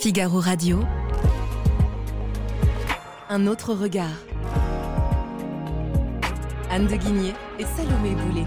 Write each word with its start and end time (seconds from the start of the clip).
Figaro 0.00 0.38
Radio. 0.38 0.84
Un 3.28 3.48
autre 3.48 3.74
regard. 3.74 4.06
Anne 6.70 6.86
de 6.86 6.94
Guigné 6.94 7.32
et 7.58 7.64
Salomé 7.64 8.14
Boulet. 8.14 8.46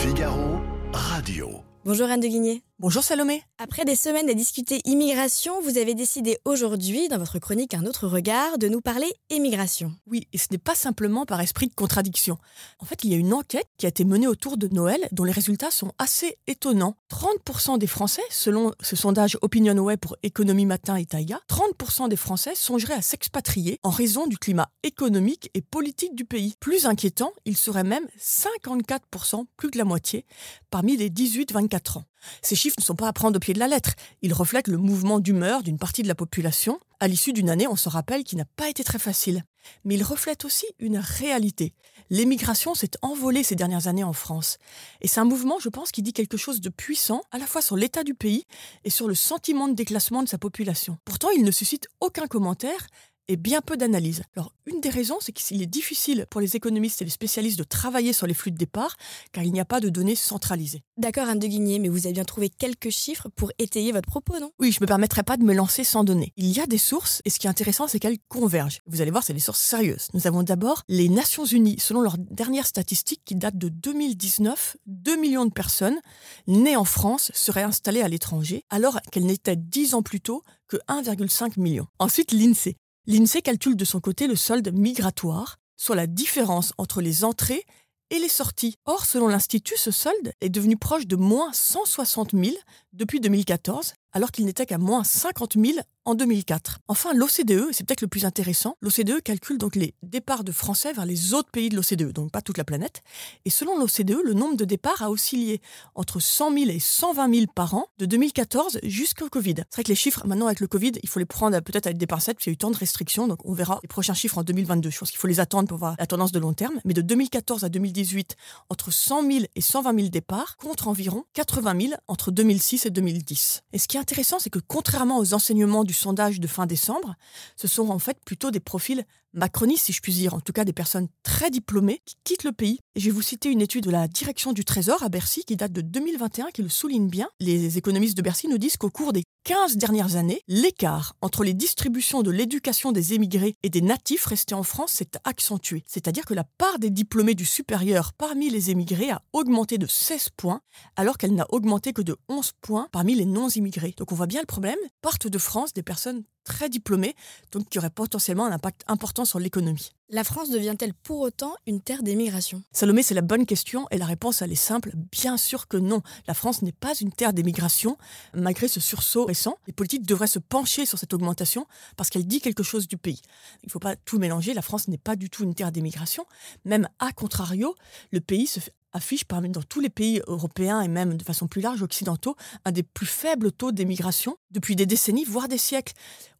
Figaro 0.00 0.60
Radio. 0.94 1.50
Bonjour 1.84 2.08
Anne 2.08 2.20
de 2.20 2.28
Guigné. 2.28 2.62
Bonjour 2.78 3.02
Salomé. 3.02 3.42
Après 3.56 3.86
des 3.86 3.96
semaines 3.96 4.28
à 4.28 4.34
discuter 4.34 4.82
immigration, 4.84 5.62
vous 5.62 5.78
avez 5.78 5.94
décidé 5.94 6.36
aujourd'hui, 6.44 7.08
dans 7.08 7.16
votre 7.16 7.38
chronique 7.38 7.72
Un 7.72 7.86
autre 7.86 8.06
regard, 8.06 8.58
de 8.58 8.68
nous 8.68 8.82
parler 8.82 9.10
émigration. 9.30 9.94
Oui, 10.06 10.28
et 10.34 10.36
ce 10.36 10.48
n'est 10.50 10.58
pas 10.58 10.74
simplement 10.74 11.24
par 11.24 11.40
esprit 11.40 11.68
de 11.68 11.74
contradiction. 11.74 12.36
En 12.78 12.84
fait, 12.84 13.02
il 13.02 13.10
y 13.10 13.14
a 13.14 13.16
une 13.16 13.32
enquête 13.32 13.66
qui 13.78 13.86
a 13.86 13.88
été 13.88 14.04
menée 14.04 14.26
autour 14.26 14.58
de 14.58 14.68
Noël 14.68 15.08
dont 15.12 15.24
les 15.24 15.32
résultats 15.32 15.70
sont 15.70 15.92
assez 15.98 16.36
étonnants. 16.48 16.96
30% 17.10 17.78
des 17.78 17.86
Français, 17.86 18.20
selon 18.28 18.72
ce 18.82 18.94
sondage 18.94 19.38
OpinionWay 19.40 19.96
pour 19.96 20.18
Économie 20.22 20.66
Matin 20.66 20.96
et 20.96 21.06
Taïga, 21.06 21.40
30% 21.48 22.10
des 22.10 22.16
Français 22.16 22.54
songeraient 22.54 22.92
à 22.92 23.00
s'expatrier 23.00 23.80
en 23.84 23.90
raison 23.90 24.26
du 24.26 24.36
climat 24.36 24.68
économique 24.82 25.50
et 25.54 25.62
politique 25.62 26.14
du 26.14 26.26
pays. 26.26 26.52
Plus 26.60 26.84
inquiétant, 26.84 27.32
il 27.46 27.56
serait 27.56 27.84
même 27.84 28.06
54%, 28.20 29.46
plus 29.56 29.70
que 29.70 29.78
la 29.78 29.84
moitié, 29.84 30.26
parmi 30.68 30.98
les 30.98 31.08
18-24 31.08 32.00
ans. 32.00 32.04
Ces 32.42 32.56
chiffres 32.56 32.76
ne 32.78 32.84
sont 32.84 32.94
pas 32.94 33.08
à 33.08 33.12
prendre 33.12 33.36
au 33.36 33.40
pied 33.40 33.54
de 33.54 33.58
la 33.58 33.68
lettre. 33.68 33.94
Ils 34.22 34.32
reflètent 34.32 34.68
le 34.68 34.78
mouvement 34.78 35.20
d'humeur 35.20 35.62
d'une 35.62 35.78
partie 35.78 36.02
de 36.02 36.08
la 36.08 36.14
population, 36.14 36.78
à 36.98 37.08
l'issue 37.08 37.34
d'une 37.34 37.50
année, 37.50 37.68
on 37.68 37.76
se 37.76 37.90
rappelle, 37.90 38.24
qui 38.24 38.36
n'a 38.36 38.46
pas 38.56 38.70
été 38.70 38.82
très 38.82 38.98
facile. 38.98 39.44
Mais 39.84 39.96
ils 39.96 40.02
reflètent 40.02 40.46
aussi 40.46 40.66
une 40.78 40.96
réalité. 40.96 41.74
L'émigration 42.08 42.74
s'est 42.74 42.92
envolée 43.02 43.42
ces 43.42 43.54
dernières 43.54 43.86
années 43.86 44.04
en 44.04 44.14
France. 44.14 44.56
Et 45.02 45.08
c'est 45.08 45.20
un 45.20 45.24
mouvement, 45.24 45.58
je 45.58 45.68
pense, 45.68 45.90
qui 45.90 46.02
dit 46.02 46.14
quelque 46.14 46.38
chose 46.38 46.60
de 46.60 46.70
puissant, 46.70 47.22
à 47.32 47.38
la 47.38 47.46
fois 47.46 47.60
sur 47.60 47.76
l'état 47.76 48.02
du 48.02 48.14
pays 48.14 48.44
et 48.84 48.90
sur 48.90 49.08
le 49.08 49.14
sentiment 49.14 49.68
de 49.68 49.74
déclassement 49.74 50.22
de 50.22 50.28
sa 50.28 50.38
population. 50.38 50.96
Pourtant, 51.04 51.28
il 51.30 51.44
ne 51.44 51.50
suscite 51.50 51.88
aucun 52.00 52.26
commentaire 52.26 52.86
et 53.28 53.36
bien 53.36 53.60
peu 53.60 53.76
d'analyse. 53.76 54.22
Alors, 54.36 54.52
une 54.66 54.80
des 54.80 54.88
raisons, 54.88 55.18
c'est 55.20 55.32
qu'il 55.32 55.62
est 55.62 55.66
difficile 55.66 56.26
pour 56.30 56.40
les 56.40 56.56
économistes 56.56 57.02
et 57.02 57.04
les 57.04 57.10
spécialistes 57.10 57.58
de 57.58 57.64
travailler 57.64 58.12
sur 58.12 58.26
les 58.26 58.34
flux 58.34 58.50
de 58.50 58.56
départ, 58.56 58.96
car 59.32 59.44
il 59.44 59.52
n'y 59.52 59.60
a 59.60 59.64
pas 59.64 59.80
de 59.80 59.88
données 59.88 60.16
centralisées. 60.16 60.82
D'accord, 60.96 61.28
Anne 61.28 61.38
de 61.38 61.46
Guigné, 61.46 61.78
mais 61.78 61.88
vous 61.88 62.06
avez 62.06 62.12
bien 62.12 62.24
trouvé 62.24 62.48
quelques 62.48 62.90
chiffres 62.90 63.28
pour 63.36 63.52
étayer 63.58 63.92
votre 63.92 64.08
propos, 64.08 64.38
non? 64.40 64.50
Oui, 64.58 64.72
je 64.72 64.78
ne 64.80 64.84
me 64.84 64.88
permettrai 64.88 65.22
pas 65.22 65.36
de 65.36 65.44
me 65.44 65.54
lancer 65.54 65.84
sans 65.84 66.04
données. 66.04 66.32
Il 66.36 66.48
y 66.48 66.60
a 66.60 66.66
des 66.66 66.78
sources, 66.78 67.22
et 67.24 67.30
ce 67.30 67.38
qui 67.38 67.46
est 67.46 67.50
intéressant, 67.50 67.86
c'est 67.88 67.98
qu'elles 67.98 68.18
convergent. 68.28 68.80
Vous 68.86 69.00
allez 69.00 69.10
voir, 69.10 69.22
c'est 69.22 69.34
des 69.34 69.40
sources 69.40 69.60
sérieuses. 69.60 70.08
Nous 70.14 70.26
avons 70.26 70.42
d'abord 70.42 70.82
les 70.88 71.08
Nations 71.08 71.44
Unies. 71.44 71.78
Selon 71.78 72.00
leurs 72.00 72.18
dernières 72.18 72.66
statistiques 72.66 73.22
qui 73.24 73.34
datent 73.34 73.58
de 73.58 73.68
2019, 73.68 74.76
2 74.86 75.16
millions 75.16 75.46
de 75.46 75.52
personnes 75.52 76.00
nées 76.46 76.76
en 76.76 76.84
France 76.84 77.30
seraient 77.34 77.62
installées 77.62 78.02
à 78.02 78.08
l'étranger, 78.08 78.64
alors 78.70 79.00
qu'elles 79.12 79.26
n'étaient 79.26 79.56
10 79.56 79.94
ans 79.94 80.02
plus 80.02 80.20
tôt 80.20 80.42
que 80.68 80.76
1,5 80.88 81.60
million. 81.60 81.86
Ensuite, 81.98 82.32
l'INSEE. 82.32 82.76
L'INSEE 83.08 83.40
calcule 83.40 83.76
de 83.76 83.84
son 83.84 84.00
côté 84.00 84.26
le 84.26 84.34
solde 84.34 84.72
migratoire, 84.72 85.58
soit 85.76 85.94
la 85.94 86.08
différence 86.08 86.72
entre 86.76 87.00
les 87.00 87.22
entrées 87.22 87.64
et 88.10 88.18
les 88.18 88.28
sorties. 88.28 88.78
Or, 88.84 89.04
selon 89.06 89.28
l'Institut, 89.28 89.76
ce 89.76 89.92
solde 89.92 90.32
est 90.40 90.48
devenu 90.48 90.76
proche 90.76 91.06
de 91.06 91.14
moins 91.14 91.52
160 91.52 92.32
000 92.32 92.56
depuis 92.92 93.20
2014, 93.20 93.94
alors 94.10 94.32
qu'il 94.32 94.44
n'était 94.44 94.66
qu'à 94.66 94.78
moins 94.78 95.04
50 95.04 95.54
000 95.54 95.78
en 96.06 96.14
2004. 96.14 96.78
Enfin, 96.88 97.12
l'OCDE, 97.12 97.68
c'est 97.72 97.84
peut-être 97.84 98.00
le 98.00 98.06
plus 98.06 98.24
intéressant, 98.24 98.76
l'OCDE 98.80 99.20
calcule 99.22 99.58
donc 99.58 99.76
les 99.76 99.94
départs 100.02 100.44
de 100.44 100.52
Français 100.52 100.92
vers 100.92 101.04
les 101.04 101.34
autres 101.34 101.50
pays 101.50 101.68
de 101.68 101.76
l'OCDE, 101.76 102.12
donc 102.12 102.30
pas 102.30 102.40
toute 102.40 102.56
la 102.56 102.64
planète. 102.64 103.02
Et 103.44 103.50
selon 103.50 103.78
l'OCDE, 103.78 104.22
le 104.24 104.32
nombre 104.32 104.56
de 104.56 104.64
départs 104.64 105.02
a 105.02 105.10
oscillé 105.10 105.60
entre 105.94 106.20
100 106.20 106.52
000 106.52 106.70
et 106.70 106.78
120 106.78 107.34
000 107.34 107.46
par 107.54 107.74
an 107.74 107.86
de 107.98 108.06
2014 108.06 108.78
jusqu'au 108.84 109.28
Covid. 109.28 109.56
C'est 109.56 109.74
vrai 109.74 109.82
que 109.82 109.88
les 109.88 109.96
chiffres, 109.96 110.26
maintenant 110.26 110.46
avec 110.46 110.60
le 110.60 110.68
Covid, 110.68 110.92
il 111.02 111.08
faut 111.08 111.18
les 111.18 111.26
prendre 111.26 111.58
peut-être 111.60 111.86
avec 111.86 111.98
des 111.98 112.06
pincettes, 112.06 112.36
parce 112.36 112.44
qu'il 112.44 112.52
y 112.52 112.54
a 112.54 112.54
eu 112.54 112.58
tant 112.58 112.70
de 112.70 112.76
restrictions, 112.76 113.26
donc 113.26 113.44
on 113.44 113.52
verra 113.52 113.80
les 113.82 113.88
prochains 113.88 114.14
chiffres 114.14 114.38
en 114.38 114.44
2022. 114.44 114.90
Je 114.90 114.98
pense 114.98 115.10
qu'il 115.10 115.18
faut 115.18 115.26
les 115.26 115.40
attendre 115.40 115.68
pour 115.68 115.78
voir 115.78 115.96
la 115.98 116.06
tendance 116.06 116.32
de 116.32 116.38
long 116.38 116.52
terme. 116.52 116.80
Mais 116.84 116.94
de 116.94 117.02
2014 117.02 117.64
à 117.64 117.68
2018, 117.68 118.36
entre 118.70 118.92
100 118.92 119.22
000 119.28 119.44
et 119.54 119.60
120 119.60 119.96
000 119.96 120.08
départs, 120.08 120.56
contre 120.56 120.86
environ 120.86 121.24
80 121.34 121.80
000 121.80 121.92
entre 122.06 122.30
2006 122.30 122.86
et 122.86 122.90
2010. 122.90 123.62
Et 123.72 123.78
ce 123.78 123.88
qui 123.88 123.96
est 123.96 124.00
intéressant, 124.00 124.38
c'est 124.38 124.50
que 124.50 124.60
contrairement 124.60 125.18
aux 125.18 125.34
enseignements 125.34 125.82
du 125.82 125.95
sondage 125.96 126.40
de 126.40 126.46
fin 126.46 126.66
décembre, 126.66 127.16
ce 127.56 127.68
sont 127.68 127.88
en 127.88 127.98
fait 127.98 128.18
plutôt 128.24 128.50
des 128.50 128.60
profils 128.60 129.04
macronistes, 129.32 129.86
si 129.86 129.92
je 129.92 130.00
puis 130.00 130.12
dire, 130.12 130.34
en 130.34 130.40
tout 130.40 130.52
cas 130.52 130.64
des 130.64 130.72
personnes 130.72 131.08
très 131.22 131.50
diplômées 131.50 132.00
qui 132.04 132.16
quittent 132.24 132.44
le 132.44 132.52
pays. 132.52 132.80
Et 132.94 133.00
je 133.00 133.06
vais 133.06 133.10
vous 133.10 133.22
citer 133.22 133.50
une 133.50 133.60
étude 133.60 133.84
de 133.84 133.90
la 133.90 134.08
direction 134.08 134.52
du 134.52 134.64
Trésor 134.64 135.02
à 135.02 135.08
Bercy 135.08 135.44
qui 135.44 135.56
date 135.56 135.72
de 135.72 135.80
2021 135.80 136.50
qui 136.52 136.62
le 136.62 136.68
souligne 136.68 137.08
bien. 137.08 137.28
Les 137.40 137.78
économistes 137.78 138.16
de 138.16 138.22
Bercy 138.22 138.48
nous 138.48 138.58
disent 138.58 138.76
qu'au 138.76 138.90
cours 138.90 139.12
des 139.12 139.24
15 139.46 139.76
dernières 139.76 140.16
années, 140.16 140.42
l'écart 140.48 141.14
entre 141.22 141.44
les 141.44 141.54
distributions 141.54 142.24
de 142.24 142.32
l'éducation 142.32 142.90
des 142.90 143.14
émigrés 143.14 143.54
et 143.62 143.70
des 143.70 143.80
natifs 143.80 144.26
restés 144.26 144.56
en 144.56 144.64
France 144.64 144.90
s'est 144.94 145.12
accentué. 145.22 145.84
C'est-à-dire 145.86 146.24
que 146.24 146.34
la 146.34 146.42
part 146.42 146.80
des 146.80 146.90
diplômés 146.90 147.36
du 147.36 147.44
supérieur 147.44 148.12
parmi 148.12 148.50
les 148.50 148.72
émigrés 148.72 149.12
a 149.12 149.22
augmenté 149.32 149.78
de 149.78 149.86
16 149.86 150.30
points, 150.36 150.62
alors 150.96 151.16
qu'elle 151.16 151.36
n'a 151.36 151.46
augmenté 151.50 151.92
que 151.92 152.02
de 152.02 152.16
11 152.28 152.54
points 152.60 152.88
parmi 152.90 153.14
les 153.14 153.24
non-immigrés. 153.24 153.94
Donc 153.96 154.10
on 154.10 154.16
voit 154.16 154.26
bien 154.26 154.40
le 154.40 154.46
problème. 154.46 154.74
Partent 155.00 155.28
de 155.28 155.38
France 155.38 155.72
des 155.72 155.84
personnes 155.84 156.24
très 156.46 156.70
diplômés, 156.70 157.14
donc 157.52 157.68
qui 157.68 157.78
aurait 157.78 157.90
potentiellement 157.90 158.46
un 158.46 158.52
impact 158.52 158.84
important 158.86 159.26
sur 159.26 159.38
l'économie. 159.38 159.90
La 160.08 160.22
France 160.22 160.50
devient-elle 160.50 160.94
pour 160.94 161.20
autant 161.20 161.56
une 161.66 161.80
terre 161.80 162.04
d'émigration? 162.04 162.62
Salomé, 162.70 163.02
c'est 163.02 163.14
la 163.14 163.22
bonne 163.22 163.44
question 163.44 163.88
et 163.90 163.98
la 163.98 164.06
réponse, 164.06 164.40
elle 164.40 164.52
est 164.52 164.54
simple. 164.54 164.92
Bien 165.10 165.36
sûr 165.36 165.66
que 165.66 165.76
non. 165.76 166.00
La 166.28 166.34
France 166.34 166.62
n'est 166.62 166.70
pas 166.70 166.94
une 166.94 167.10
terre 167.10 167.32
d'émigration. 167.32 167.98
Malgré 168.32 168.68
ce 168.68 168.78
sursaut 168.78 169.24
récent, 169.24 169.58
les 169.66 169.72
politiques 169.72 170.06
devraient 170.06 170.28
se 170.28 170.38
pencher 170.38 170.86
sur 170.86 170.96
cette 170.96 171.12
augmentation 171.12 171.66
parce 171.96 172.08
qu'elle 172.08 172.26
dit 172.26 172.40
quelque 172.40 172.62
chose 172.62 172.86
du 172.86 172.96
pays. 172.96 173.20
Il 173.64 173.66
ne 173.66 173.72
faut 173.72 173.80
pas 173.80 173.96
tout 173.96 174.20
mélanger. 174.20 174.54
La 174.54 174.62
France 174.62 174.86
n'est 174.86 174.96
pas 174.96 175.16
du 175.16 175.28
tout 175.28 175.42
une 175.42 175.56
terre 175.56 175.72
d'émigration. 175.72 176.24
Même 176.64 176.88
à 177.00 177.10
contrario, 177.10 177.74
le 178.12 178.20
pays 178.20 178.46
se 178.46 178.60
fait 178.60 178.72
affiche 178.96 179.24
parmi 179.24 179.48
dans 179.48 179.62
tous 179.62 179.80
les 179.80 179.90
pays 179.90 180.20
européens 180.26 180.80
et 180.80 180.88
même 180.88 181.16
de 181.16 181.22
façon 181.22 181.46
plus 181.46 181.60
large 181.60 181.82
occidentaux 181.82 182.34
un 182.64 182.72
des 182.72 182.82
plus 182.82 183.06
faibles 183.06 183.52
taux 183.52 183.72
d'émigration 183.72 184.36
depuis 184.50 184.74
des 184.74 184.86
décennies, 184.86 185.24
voire 185.24 185.48
des 185.48 185.58
siècles. 185.58 185.92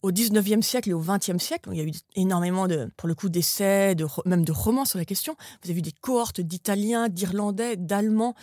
Au 0.02 0.12
19e 0.12 0.62
siècle 0.62 0.90
et 0.90 0.92
au 0.92 1.02
20e 1.02 1.38
siècle, 1.38 1.68
il 1.72 1.78
y 1.78 1.80
a 1.80 1.84
eu 1.84 1.92
énormément 2.14 2.68
de, 2.68 2.90
pour 2.96 3.08
le 3.08 3.14
coup, 3.14 3.28
d'essais, 3.28 3.94
de, 3.94 4.06
même 4.24 4.44
de 4.44 4.52
romans 4.52 4.84
sur 4.84 4.98
la 4.98 5.04
question. 5.04 5.34
Vous 5.62 5.70
avez 5.70 5.74
vu 5.74 5.82
des 5.82 5.92
cohortes 5.92 6.40
d'Italiens, 6.40 7.08
d'Irlandais, 7.08 7.76
d'Allemands 7.76 8.34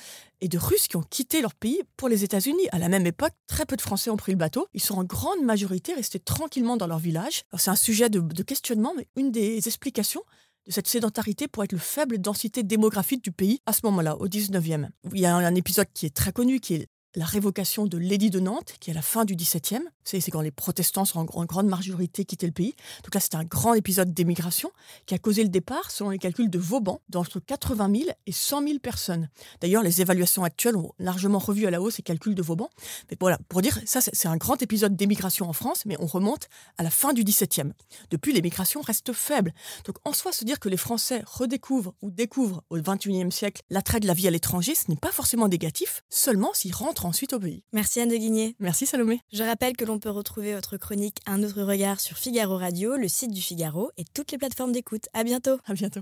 et 0.42 0.50
de 0.50 0.58
Russes 0.58 0.88
qui 0.88 0.98
ont 0.98 1.04
quitté 1.04 1.42
leur 1.42 1.54
pays 1.54 1.82
pour 1.96 2.10
les 2.10 2.24
États-Unis. 2.24 2.68
À 2.72 2.80
la 2.80 2.90
même 2.90 3.06
époque, 3.06 3.32
très 3.48 3.66
peu 3.66 3.78
de 3.78 3.82
Français 3.82 4.10
ont 4.10 4.18
pris 4.18 4.34
le 4.34 4.38
bateau. 4.38 4.68
Ils 4.74 4.82
sont 4.82 4.96
en 4.96 5.04
grande 5.06 5.42
majorité 5.42 5.94
restés 5.94 6.20
tranquillement 6.20 6.76
dans 6.76 6.88
leur 6.88 7.00
village. 7.00 7.44
C'est 7.58 7.72
un 7.72 7.76
sujet 7.76 8.10
de, 8.10 8.20
de 8.20 8.44
questionnement, 8.44 8.94
mais 8.98 9.08
une 9.16 9.32
des 9.32 9.66
explications, 9.68 10.24
de 10.66 10.72
cette 10.72 10.88
sédentarité 10.88 11.48
pour 11.48 11.64
être 11.64 11.72
le 11.72 11.78
faible 11.78 12.18
densité 12.20 12.64
démographique 12.64 13.24
du 13.24 13.32
pays 13.32 13.60
à 13.66 13.74
ce 13.74 13.82
moment-là, 13.84 14.16
au 14.18 14.28
19e. 14.28 14.90
Il 15.14 15.20
y 15.20 15.26
a 15.26 15.36
un 15.36 15.56
épisode 15.56 15.88
qui 15.94 16.06
est 16.06 16.16
très 16.16 16.32
connu, 16.32 16.60
qui 16.60 16.76
est 16.76 16.88
la 17.16 17.26
révocation 17.26 17.86
de 17.86 17.98
l'édit 17.98 18.30
de 18.30 18.40
Nantes, 18.40 18.74
qui 18.80 18.90
est 18.90 18.94
à 18.94 18.96
la 18.96 19.02
fin 19.02 19.26
du 19.26 19.36
XVIIe. 19.36 19.84
C'est 20.04 20.20
quand 20.32 20.42
les 20.42 20.52
protestants 20.52 21.06
sont 21.06 21.26
en 21.34 21.46
grande 21.46 21.68
majorité 21.68 22.26
quitté 22.26 22.46
le 22.46 22.52
pays. 22.52 22.76
Donc 23.04 23.16
là, 23.16 23.22
c'était 23.22 23.38
un 23.38 23.46
grand 23.46 23.74
épisode 23.74 24.14
d'émigration 24.14 24.72
qui 25.06 25.14
a 25.14 25.18
causé 25.18 25.44
le 25.44 25.50
départ, 25.50 25.92
selon 25.92 26.10
les 26.10 26.20
calculs 26.20 26.50
de 26.50 26.60
Vauban, 26.60 27.02
d'entre 27.10 27.40
80 27.40 27.92
000 27.96 28.10
et 28.26 28.32
100 28.32 28.68
000 28.68 28.80
personnes. 28.80 29.30
D'ailleurs, 29.62 29.84
les 29.84 30.02
évaluations 30.02 30.44
actuelles 30.44 30.76
ont 30.76 30.92
largement 31.00 31.40
revu 31.40 31.66
à 31.66 31.72
la 31.72 31.82
hausse 31.82 31.96
ces 31.96 32.02
calculs 32.02 32.36
de 32.36 32.42
Vauban. 32.42 32.70
Mais 33.10 33.18
voilà, 33.20 33.38
pour 33.48 33.62
dire, 33.62 33.80
ça, 33.86 34.02
c'est 34.02 34.28
un 34.28 34.38
grand 34.38 34.62
épisode 34.62 34.96
d'émigration 34.96 35.48
en 35.48 35.54
France, 35.54 35.86
mais 35.86 35.96
on 36.00 36.08
remonte 36.08 36.48
à 36.78 36.84
la 36.84 36.90
fin 36.90 37.14
du 37.14 37.24
XVIIe. 37.24 37.74
Depuis, 38.10 38.34
l'émigration 38.34 38.82
reste 38.82 39.14
faible. 39.14 39.54
Donc 39.86 39.98
en 40.04 40.14
soi, 40.14 40.32
se 40.32 40.44
dire 40.44 40.60
que 40.60 40.70
les 40.70 40.78
Français 40.78 41.24
redécouvrent 41.26 41.94
ou 42.02 42.10
découvrent 42.10 42.64
au 42.70 42.78
XXIe 42.78 43.32
siècle 43.32 43.62
l'attrait 43.70 44.00
de 44.00 44.08
la 44.08 44.14
vie 44.14 44.28
à 44.28 44.32
l'étranger, 44.32 44.76
ce 44.76 44.90
n'est 44.90 44.98
pas 44.98 45.12
forcément 45.12 45.48
négatif, 45.48 46.04
seulement 46.10 46.52
s'ils 46.54 46.74
rentrent 46.74 47.03
ensuite 47.06 47.34
au 47.34 47.40
pays. 47.40 47.64
Merci 47.74 48.00
Anne 48.00 48.10
de 48.10 48.16
Guigné. 48.16 48.56
Merci 48.60 48.86
Salomé. 48.86 49.20
Je 49.32 49.44
rappelle 49.44 49.76
que 49.76 49.86
l'on 49.86 50.00
peut 50.00 50.10
retrouver 50.10 50.54
votre 50.54 50.78
chronique 50.78 51.18
Un 51.26 51.44
autre 51.44 51.62
regard 51.64 52.00
sur 52.00 52.18
Figaro 52.18 52.58
Radio, 52.58 52.96
le 52.96 53.08
site 53.08 53.32
du 53.32 53.42
Figaro 53.42 53.92
et 53.98 54.06
toutes 54.14 54.32
les 54.32 54.38
plateformes 54.38 54.72
d'écoute. 54.72 55.08
À 55.14 55.24
bientôt. 55.24 55.58
À 55.66 55.74
bientôt. 55.74 56.02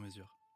sur 0.01 0.07
mesure. 0.07 0.50